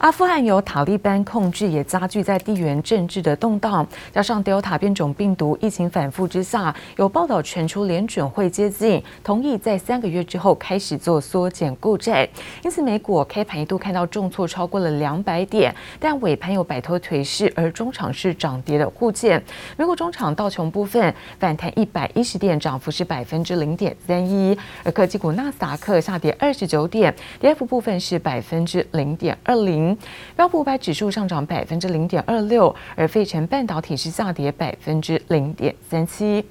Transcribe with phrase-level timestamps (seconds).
[0.00, 12.26] 阿富汗由塔利班控制，也加剧在地缘政治的动荡，加上 Delta 变种病毒疫情反复之下，有报道传出联准会接近同意在三个月之后开始做缩减购债，
[12.64, 19.42] 因此美股开盘一度看到重挫超过了两百点，但尾盘有摆脱颓势，而中场是涨跌的互见。
[19.76, 29.89] 美股中场道琼部分反弹一百一十点，涨幅是百分之零点三一，而科技股纳斯达克下跌二十九点，跌幅部分是百分之零点二零。
[30.36, 36.44] 标普五百指数上涨百分之零点二六，而费城半导体是下跌百分之零点三七。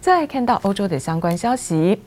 [0.00, 2.00] 再来看到欧洲的相关消息。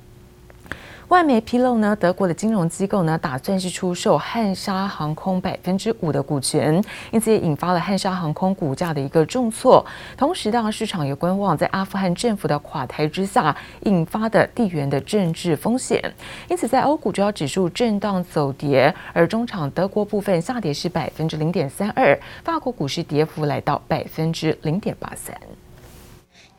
[1.14, 9.86] 外媒披露呢，德国的金融机构呢，打算是出售汉莎航空百分之五的股权，因此也引发了汉莎航空股价的一个重挫。
[10.18, 16.02] 同时，当然市场也观望在阿富汗政府的垮台之下引发的地缘的政治风险，
[16.50, 25.38] 因此在欧股主要指数震荡走跌，而中场德国部分下跌是百分之零点三二，法国股市跌幅来到百分之零点八三。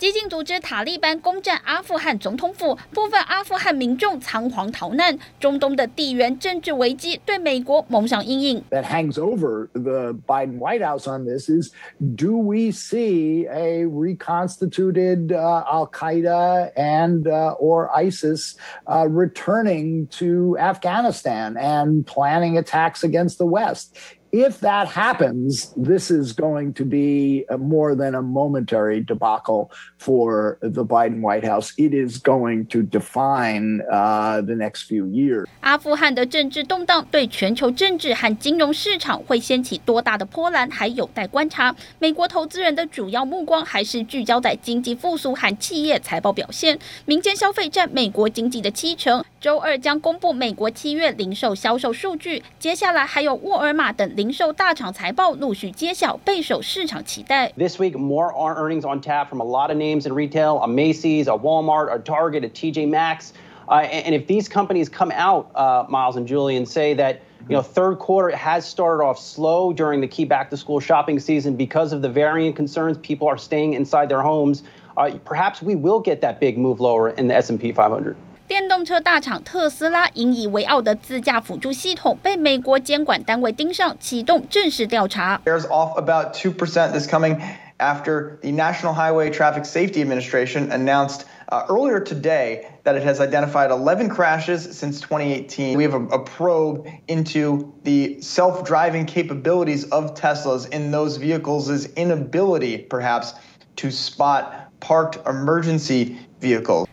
[0.03, 5.17] 激进组织塔利班攻占阿富汗总统府，部分阿富汗民众仓皇逃难。
[5.39, 8.63] 中东的地缘政治危机对美国蒙上阴影。
[8.69, 15.89] That hangs over the Biden White House on this is, do we see a reconstituted Al
[15.91, 17.27] Qaeda and
[17.59, 18.55] or ISIS
[18.87, 23.97] returning to Afghanistan and planning attacks against the West?
[24.34, 30.84] If that happens, this is going to be more than a momentary debacle for the
[30.84, 31.72] Biden White House.
[31.78, 35.46] It is going to define the next few years.
[35.60, 41.76] 阿富汗的政治动荡对全球政治和金融市场会掀起多大的波澜，还有待观察。
[42.00, 46.76] 美国投资人的主要目光还是聚焦在经济复苏和企业财报表现。
[47.04, 49.24] 民间消费占美国经济的七成。
[49.40, 57.51] 周二将公布美国七月零售销售数据，接下来还有沃尔玛等零售大厂财报陆续揭晓，备受市场期待。
[57.57, 61.37] This week, more earnings on tap from a lot of names in retail: a Macy's, a
[61.37, 63.33] Walmart, a Target, a TJ Maxx.
[63.67, 67.55] Uh, and if these companies come out, uh, Miles and Julie, and say that you
[67.55, 72.01] know third quarter has started off slow during the key back-to-school shopping season because of
[72.01, 74.63] the variant concerns, people are staying inside their homes.
[74.97, 78.17] Uh, perhaps we will get that big move lower in the S&P 500.
[78.53, 85.41] 电动车大厂特斯拉引以为傲的自驾辅助系统被美国监管单位盯上，启动正式调查。
[85.45, 87.39] There's off about two percent this coming
[87.77, 93.71] after the National Highway Traffic Safety Administration announced uh, earlier today that it has identified
[93.71, 95.77] 11 crashes since 2018.
[95.77, 102.77] We have a, a probe into the self-driving capabilities of Tesla's in those vehicles' inability,
[102.77, 103.33] perhaps,
[103.77, 106.17] to spot parked emergency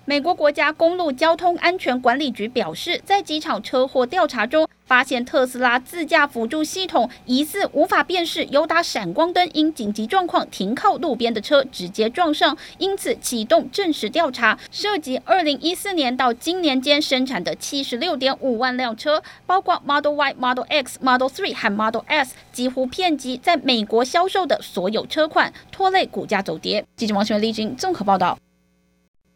[0.06, 26.86] 美国国家公路交通安全管理局表示，在几场车祸调查中，发现特斯拉自驾辅助系统疑似无法辨识有打闪光灯，因紧急状况停靠路边的车直接撞上，因此启动正式调查，涉及二零一四年到今年间生产的七十六点五万辆车，包括 Model Y、Model X、Model Three 和 Model S，几乎遍及在美国销售的所有车款，拖累股价走跌。
[26.96, 28.38] 记者王璇、丽君综合报道。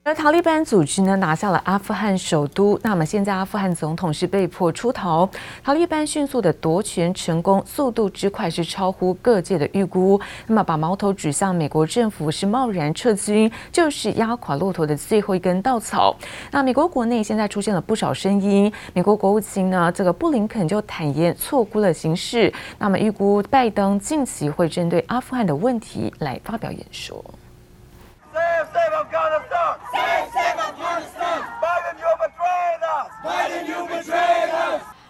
[0.07, 5.27] 而塔利班组织呢，拿下了阿富汗首都，那么现在阿富汗总统是被迫出逃。
[5.63, 10.21] 塔利班迅速的夺权成功，速度之快是超乎各界的预估。
[10.45, 16.15] 那么把矛头指向美国政府是贸然撤军，就是压垮骆驼的最后一根稻草。
[16.51, 22.53] 那美国国内现在出现了不少声音，美国国务卿呢，这个布林肯就坦言错估了形势。
[22.77, 27.25] 那么预估拜登近期会针对阿富汗的问题来发表演说。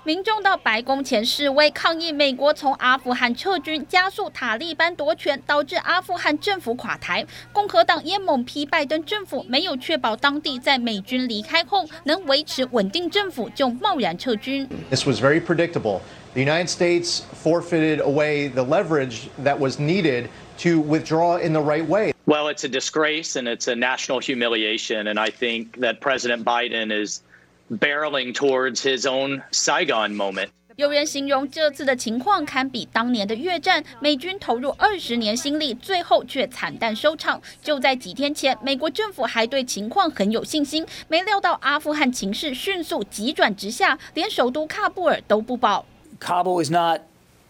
[0.04, 7.26] 民众到白宫前示威抗议，美国从阿富汗撤军，加速塔利班夺权，导致阿富汗政府垮台。
[7.52, 14.70] 共和党也猛批拜登政府没有确保当地在美军离开后能维持稳定政府，就贸然撤军。
[14.92, 16.02] This was very predictable.
[16.36, 20.28] The United States forfeited away the leverage that was needed
[20.59, 22.13] to withdraw in the right way.
[22.27, 25.09] Well, it's a disgrace and it's a national humiliation.
[25.09, 27.23] And I think that President Biden is
[27.71, 30.51] barreling towards his own Saigon moment.
[30.77, 37.43] 有人形容这次的情况堪比当年的越战，美军投入二十年心力，最后却惨淡收场。
[37.63, 45.85] 就在几天前，美国政府还对情况很有信心，没料到阿富汗情势迅速急转直下，连首都喀布尔都不保。
[46.19, 47.03] Kabul is not,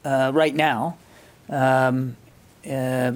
[0.02, 0.94] uh, right now,
[1.48, 2.14] um,
[2.65, 3.13] uh,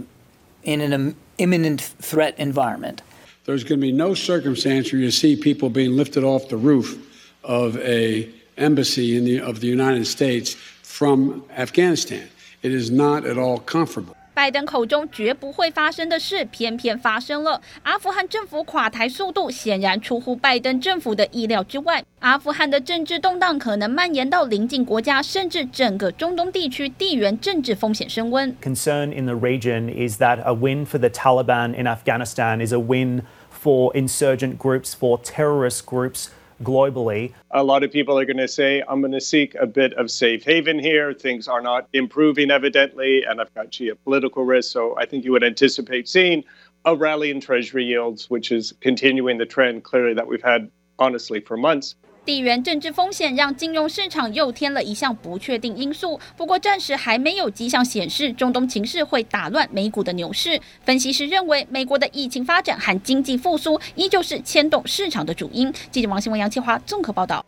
[0.63, 3.01] in an imminent threat environment.
[3.45, 7.05] There's going to be no circumstance where you see people being lifted off the roof
[7.43, 12.29] of a embassy the, of the United States from Afghanistan.
[12.61, 14.15] It is not at all comfortable.
[14.39, 17.61] 拜登口中绝不会发生的事，偏偏发生了。
[17.83, 22.01] 阿富汗政府垮台速度显然出乎拜登政府的意料之外。
[22.19, 28.55] 阿富汗的政治动荡可能蔓延到邻近国家，甚至整个中东地区，地缘政治风险升温。
[28.63, 33.23] Concern in the region is that a win for the Taliban in Afghanistan is a win
[33.51, 36.27] for insurgent groups, for terrorist groups.
[36.63, 37.33] Globally.
[37.51, 40.11] A lot of people are going to say, I'm going to seek a bit of
[40.11, 41.13] safe haven here.
[41.13, 44.71] Things are not improving, evidently, and I've got geopolitical risk.
[44.71, 46.43] So I think you would anticipate seeing
[46.85, 51.39] a rally in Treasury yields, which is continuing the trend clearly that we've had, honestly,
[51.39, 51.95] for months.
[52.29, 60.61] 地缘政治风险让金融市场又添了一项不确定因素，不过暂时还没有迹象显示中东情势会打乱美股的牛市。
[60.85, 65.73] 分析师认为，美国的疫情发展和经济复苏依旧是牵动市场的主因。
[65.89, 67.43] 记者王新文、杨启华综合报道。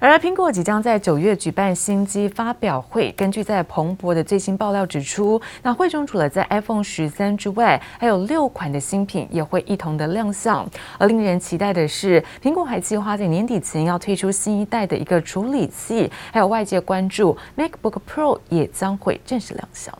[0.00, 10.64] 而苹果即将在九月举办新机发表会，根据在彭博的最新爆料指出，那会中除了在 iPhone 十三之外，还有六款的新品也会一同的亮相。
[10.98, 19.92] 而令人期待的是，苹果还计划在年底前要推出新一代的一个处理器，还有外界关注 MacBook Pro 也将会正式亮相。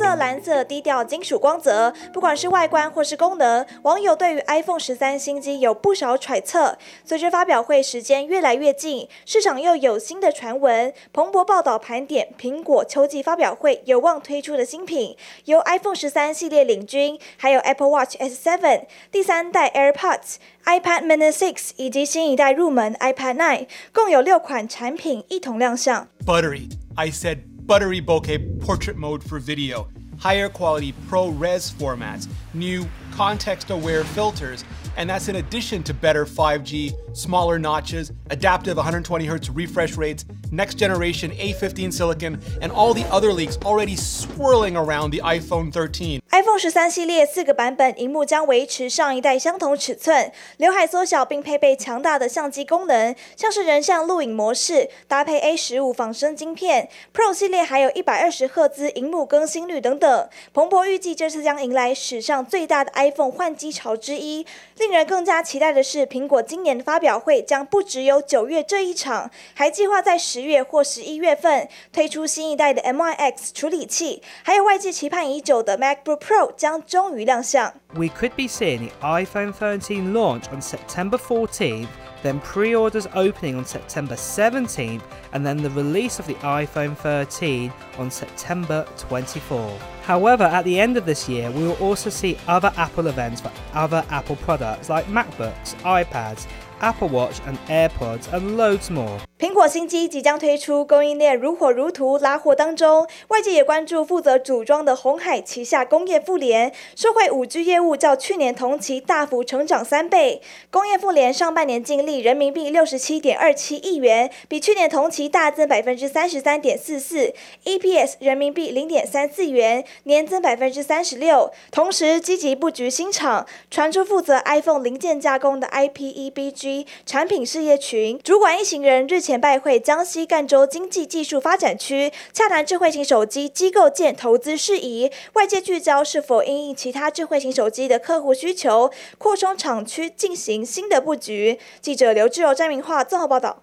[0.00, 6.78] 色、蓝色、低调金属光泽，不管是外观或是功能，网友对于 iPhone 十三新机有不少揣测。
[7.04, 10.94] 随着发表会时间越来越近，市场又有新的传闻。
[11.12, 15.14] 彭博报道盘点苹果秋季发表会有望推出的新品，
[15.44, 26.08] 由 iPhone 十三系列领军，还有 Apple Watch S7、第三代 AirPods、iPad Mini 6以及新一代入门 iPad 9，共有六款产品一同亮相。
[26.24, 27.49] Buttery, I said.
[27.66, 34.64] Buttery bokeh portrait mode for video, higher quality ProRes formats, new context aware filters,
[34.97, 41.31] and that's in addition to better 5G, smaller notches, adaptive 120Hz refresh rates, next generation
[41.31, 46.21] A15 silicon, and all the other leaks already swirling around the iPhone 13.
[46.31, 56.89] iPhone 十三系列四个版本，荧幕将维持上一代相同尺寸，刘海缩小并配备强大的相机功能，像是人像录影模式，搭配 A 十五仿生晶片。
[57.13, 60.29] Pro 系列还有一百二十赫兹荧幕更新率等等。
[60.53, 64.45] 彭博预计这次将迎来史上最大的 iPhone 换机潮之一。
[64.80, 77.74] 令人更加期待的是，苹果今年的发表会将不只有九月这一场，还计划在十月或十一月份推出新一代的 M1 X 处理器，还有外界期盼已久的 MacBook Pro 将终于亮相。
[77.92, 81.86] We could be seeing the iPhone 13 launch on September 14th,
[82.22, 85.02] then pre-orders opening on September 17th,
[85.32, 89.78] and then the release of the iPhone 13 on September 24th.
[90.02, 93.52] However, at the end of this year, we will also see other Apple events for
[93.72, 96.46] other Apple products like MacBooks, iPads,
[96.80, 99.20] Apple Watch and AirPods and loads more.
[99.50, 110.40] 苹果新机即将推出，供应链如火如荼拉货当中，外界也关注负责组装的鸿海旗下工业富联，受惠 5G 业务较去年同期大幅成长三倍。
[110.70, 121.50] 工业富联上半年净利人民币六十七点二七亿元，比去年同期大增百分之三十三点四四，EPS 人民币零点三四元，年增百分之三十六。
[121.72, 129.39] 同时积极布局新厂，传出负责 iPhone 零件加工的 IPEBG 产品事业群主管一行人日前。
[129.40, 135.10] 拜会江西赣州经济技术发展区，洽谈智慧型手机机构建投资事宜。
[135.32, 141.58] 外界聚焦是否因应其他智慧型手机的客户需求，扩充厂区进行新的布局。
[141.80, 143.62] 记者刘志柔、张明化综合报道。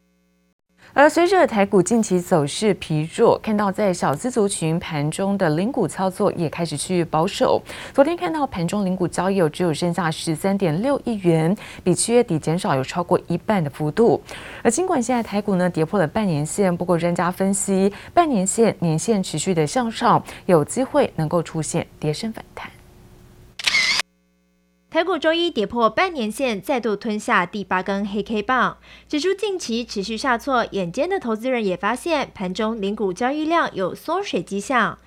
[0.98, 7.62] 而随着台股近期走势疲弱，看到在小资族群盘中的零股操作也开始趋于保守。
[7.94, 14.20] 昨天看到盘中零股交易有只有剩下十三点六亿元，比七月底减少有超过一半的幅度。
[14.64, 22.68] 而尽管现在台股呢跌破了半年线，不过专家分析，半年线、年线持续的向上，有机会能够出现跌升反弹。
[24.90, 28.78] 台股周一跌破半年线，再度吞下第八根黑 K 棒，
[29.10, 30.66] 指数近期持续下挫。
[30.72, 34.98] 眼尖的投资人也发现，盘中零股交易量有缩水迹象。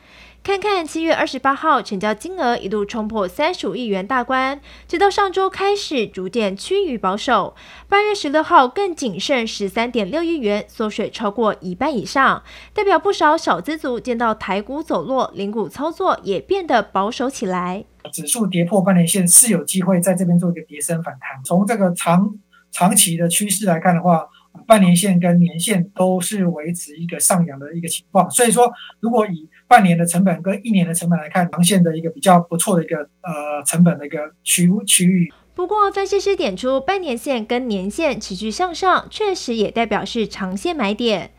[0.42, 7.54] 看看七月二十八号成交金额一度冲破三十五亿元大关，直到上周开始逐渐趋于保守。
[7.90, 12.42] 八月十六号更仅剩十三点六亿元，缩水超过一半以上，
[12.72, 17.84] 代表不少小资族见到台股走弱，零股操作也变得保守起来。
[18.10, 21.44] 指数跌破半年线是有机会在这边做一个跌升反弹。
[21.44, 22.34] 从这个长
[22.70, 24.26] 长期的趋势来看的话，
[24.66, 28.30] 半年线跟年线都是维持一个上扬的一个情况。
[28.30, 35.32] 所以说，如果以半年的成本跟一年的成本来看，长线的一个比较不错的一个呃成本的一个区区域。
[35.54, 41.32] 不过，分析师点出，半年线跟年线持续向上，确实也代表是长线买点。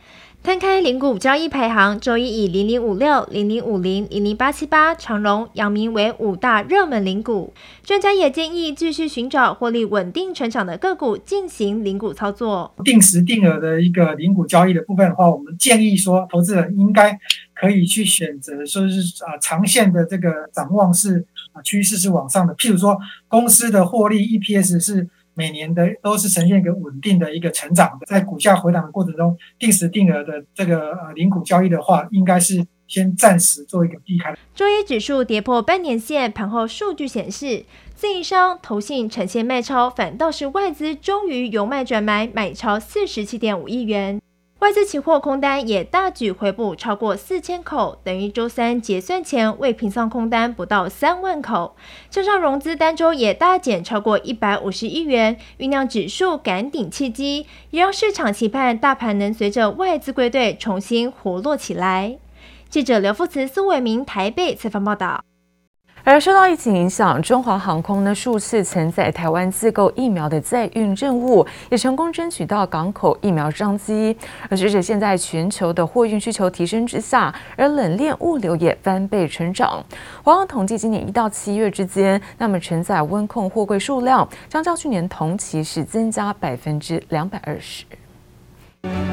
[0.44, 7.54] 摊开零股交易排行，周一以零零五六、零零五零、零零八七八、长荣、阳明为五大热门零股。
[7.84, 12.74] 专家也建议继续寻找获利稳定成长的个股进行零股操作。
[12.84, 17.16] 定时定额的一个零股交易的部分的话，我们建议说，投资人应该
[17.54, 25.08] 可以去选择，说是啊长线的这个展望是啊趋势是往上的，譬如说公司的获利 EPS 是。
[25.34, 34.36] 每年的都是呈现一个稳定的一个成长，在股价回档的过程中，定时定额的这个呃零股交易的话，应该是先暂时做一个避开。
[34.54, 44.22] 周一指数跌破半年线，盘后数据显示，自营商投信呈现卖超，反倒是外资终于由卖转买，买超四十七点五亿元。
[44.62, 51.76] 外资期货空单也大举回补，超过四千口，等于周三结算前未平仓空单不到三万口。
[52.12, 62.20] 加上融资单周也大减超过一百五十亿元，酝酿指数赶顶契机，也让市场期盼大盘能随着外资归队重新活络起来。
[62.70, 65.24] 记者刘富慈、苏伟明台北采访报道。
[66.04, 74.18] 而受到疫情影响，中华航空呢数次承载台湾自购疫苗的载运任务，也成功争取到港口疫苗商机。
[74.50, 79.84] 而随着现在全球的货运需求提升之下，而冷链物流也翻倍成长。
[80.24, 87.86] 华航统计今年一到七月之间，那么承载温控货柜数量将较去年同期是增加百分之两百二十。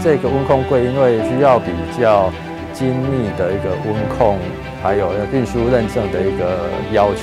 [0.02, 2.32] 这个温控柜因为需要比较
[2.72, 4.38] 精密的一个温控。
[4.82, 7.20] 还有运输认证的一个要求。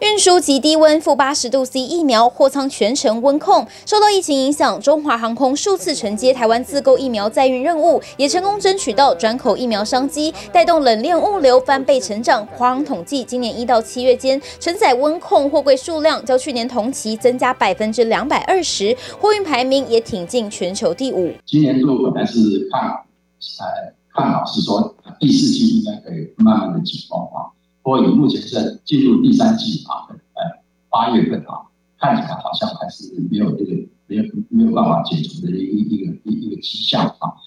[0.00, 12.46] 运输及低温负八十度 C 疫苗货仓全程温控，受到疫情影响，中华航空数次承接台湾自购疫苗载运任务，也成功争取到转口疫苗商机，带动冷链物流翻倍成长。
[12.54, 21.32] 华航统计，今年一到七月间，承载温控货柜数量较去年同期增加百分之两百二十，货运排名也挺进全球第五。
[21.46, 22.38] 今年度本来是
[22.70, 22.82] 看，
[23.60, 23.97] 呃。
[24.18, 30.42] 看好是说第四季应该可以慢慢的解封啊，不过以目前是进入第三季啊，呃
[30.90, 31.70] 八月份啊，
[32.00, 33.72] 看起来好像还是没有这个
[34.08, 37.37] 没有没有办法解除的一一个一一个迹象啊。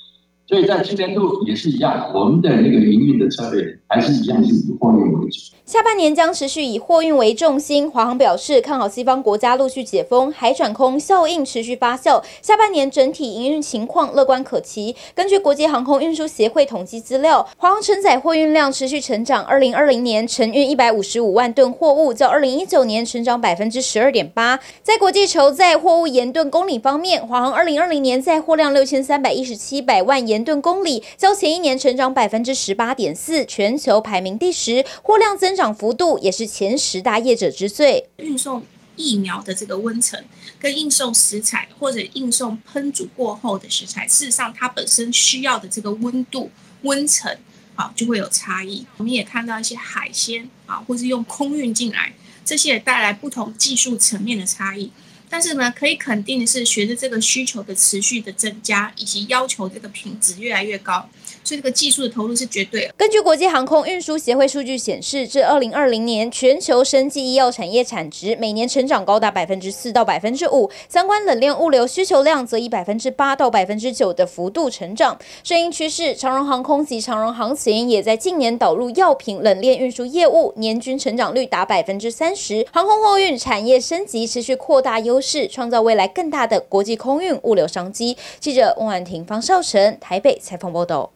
[0.52, 5.56] 所以在今年度也是一样，我们的那个营运的策略还是一样是以货运为主。
[5.64, 7.90] 下半年将持续以货运为重心。
[7.90, 14.94] 华航表示，看好西方国家陆续解封，海转空效应持续发酵，下半年整体营运情况乐观可期。
[15.16, 24.60] 根据国际航空运输协会统计资料，华航承载货运量持续成长，二零二零年承运一百五十五万吨货物，较二零一九年成长百分之十二点八。
[24.84, 35.62] 在国际筹载货物盐吨公里方面，华航二零二零年载货量六千三百一十七百万吨公里，较前一年成长百分之十八点四，全球排名第十，货量增长。
[35.82, 38.08] 幅度也是前十大业者之最。
[38.18, 38.64] 运送
[38.96, 40.22] 疫苗的这个温层，
[40.60, 47.36] 跟运送食材或者运送烹煮过后的食材，事实上它本身需要的这个温度温层
[47.76, 48.86] 啊，就会有差异。
[48.98, 54.92] 我们也看到一些海鲜啊，或是用空运进来，这些也带来不同技术层面的差异。
[55.32, 61.08] 但是呢，可以肯定的是，随着这个需求的持续的增加，以及要求这个品质越来越高。
[61.44, 62.94] 所以这个技术的投入是绝对的。
[62.96, 75.18] 根据国际航空运输协会数据显示，至二零二零年，全球生技医药产业产值每年成长高达百分之四到百分之五，相关冷链物流需求量则以百分之八到百分之九的幅度成长。
[75.44, 82.68] 顺应趋势，长荣航空及长荣航行也在近年导入药品冷链运输业务，年均成长率达百分之三十。
[82.72, 88.18] 航空货运产业升级，持续扩大优势，创造未来更大的国际空运物流商机。
[88.40, 91.12] 记者翁婉婷、方少成台北采访报道。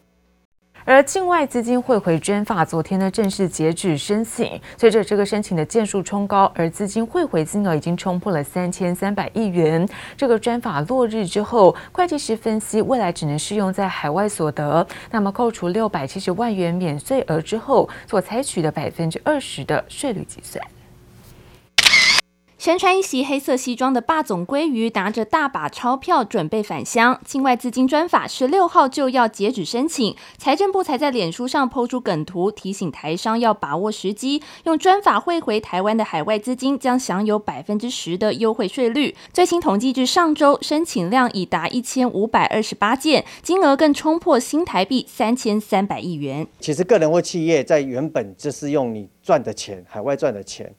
[0.84, 9.84] 而境外资金汇回专法昨天呢正式截止申请，随着这个申请的件数冲高，而资金汇回金额已经冲破了三千三百亿元。
[10.16, 20.64] 这个专法落日之后，会计师分析未来只能适用在海外所得，那么扣除六百七十万元免税额之后所采取的百分之二十的税率计算。
[22.66, 39.14] 身穿一袭黑色西装的霸总鲑鱼拿着大把钞票准备返乡，境外资金专法十六号就要截止申请，财政部才在脸书上抛出梗图，提醒台商要把握时机，用专法汇回台湾的海外资金将享有百分之十的优惠税率。
[39.32, 46.44] 最新统计至上周申请量已达一千五百二十八件，金额更冲破新台币三千三百亿元。
[46.58, 50.74] 其实个人或企业在原本就是用你赚的钱，海外赚的钱。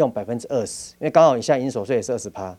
[0.00, 2.56] 用百分之二十，因为刚好你现在应所税也是二十趴，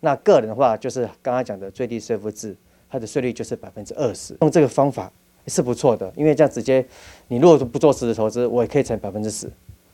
[0.00, 2.56] 那个人的话就是刚刚讲的最低税负制，
[2.88, 4.36] 它的税率就是百分之二十。
[4.40, 5.12] 用这个方法
[5.48, 6.86] 是不错的，因为这样直接
[7.26, 9.50] 你如果不做实质投资，我也可以乘百分之十，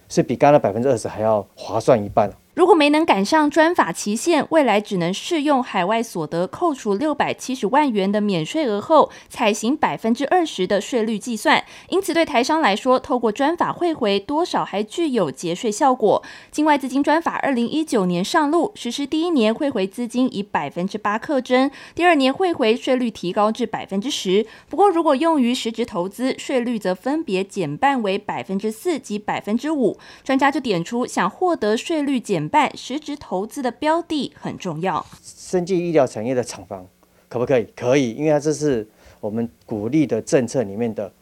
[0.09, 2.31] 是比刚刚百分之二十还要划算一半。
[2.55, 11.65] 如果没能赶上专法期限，未来只能适用海外所得扣除六百七十万元的免税额后，采行百分之二十的税率计算。
[11.89, 16.23] 因此，对台商来说，透过专法汇回多少还具有节税效果。
[16.51, 24.47] 境外资金专法二零一九年上路实施，第一年汇回资金以百分之八课征，第二年汇回税率提高至百分之十。
[24.69, 29.99] 不过，如果用于实质投资，税率则分别减半为百分之四及百分之五。
[30.23, 35.05] 专家就点出，想获得税率减办实质投资的标的很重要。
[35.23, 36.87] 生技医疗产业的厂房
[37.29, 37.67] 可不可以？
[37.77, 38.87] 可以，因为它这是
[39.21, 41.13] 我们鼓励的政策里面的，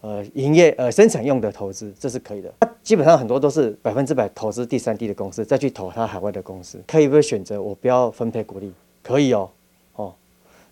[0.00, 2.52] 呃，营业呃生产用的投资，这是可以的。
[2.60, 6.82] 它基本上很多都是百分之百投资第三地的公司，再去投它海外的公司。
[6.86, 8.72] 可以不可以选择我不要分配股利？
[9.02, 9.50] 可以哦，
[9.94, 10.14] 哦，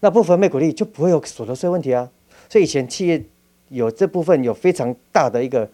[0.01, 2.09] 那不分配股利就不会有所得税问题啊。
[2.49, 3.23] 所以以前企业
[3.69, 5.69] 有这部分有非常大的一个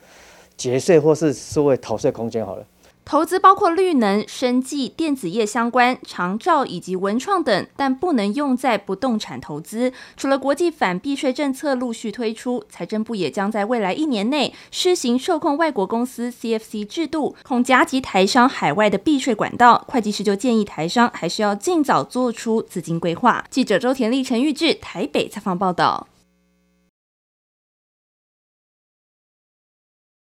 [0.57, 2.45] 节税或是所谓逃税空间。
[2.45, 2.67] 好了。
[3.05, 9.93] 投资包括绿能、生技、电子业相关、长照以及文创等，但不能用在不动产投资。
[10.17, 19.85] 除了国际反避税政策陆续推出，财政部也将在未来一年内施行受控外国公司 CFC 制度，恐夹击台商海外的避税管道。
[19.89, 23.45] 会计师就建议台商还是要尽早做出资金规划。
[23.51, 26.07] 记者周田丽、陈玉志台北采访报道。